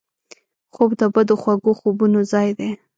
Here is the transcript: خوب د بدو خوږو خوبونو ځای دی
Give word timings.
خوب 0.73 0.89
د 0.99 1.01
بدو 1.13 1.35
خوږو 1.41 1.71
خوبونو 1.79 2.19
ځای 2.31 2.49
دی 2.57 2.69